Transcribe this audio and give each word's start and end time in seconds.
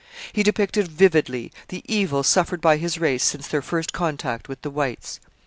He 0.33 0.41
depicted 0.41 0.87
vividly 0.87 1.51
the 1.67 1.83
evils 1.85 2.25
suffered 2.25 2.59
by 2.59 2.77
his 2.77 2.97
race 2.97 3.23
since 3.23 3.47
their 3.47 3.61
first 3.61 3.93
contact 3.93 4.49
with 4.49 4.63
the 4.63 4.71
whites. 4.71 5.19